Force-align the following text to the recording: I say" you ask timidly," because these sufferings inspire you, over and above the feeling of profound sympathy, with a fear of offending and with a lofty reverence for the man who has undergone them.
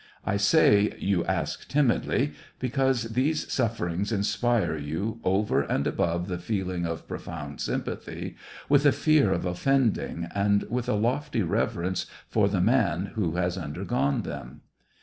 I 0.25 0.35
say" 0.37 0.95
you 0.97 1.23
ask 1.25 1.67
timidly," 1.67 2.33
because 2.57 3.03
these 3.13 3.51
sufferings 3.53 4.11
inspire 4.11 4.75
you, 4.75 5.19
over 5.23 5.61
and 5.61 5.85
above 5.85 6.27
the 6.27 6.39
feeling 6.39 6.87
of 6.87 7.07
profound 7.07 7.61
sympathy, 7.61 8.35
with 8.67 8.83
a 8.87 8.93
fear 8.93 9.31
of 9.31 9.45
offending 9.45 10.27
and 10.33 10.63
with 10.71 10.89
a 10.89 10.95
lofty 10.95 11.43
reverence 11.43 12.07
for 12.27 12.49
the 12.49 12.61
man 12.61 13.11
who 13.13 13.33
has 13.35 13.59
undergone 13.59 14.23
them. 14.23 14.61